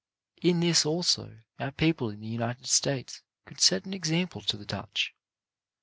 [0.41, 4.65] In this, also, our people in the United States could set an example to the
[4.65, 5.13] Dutch.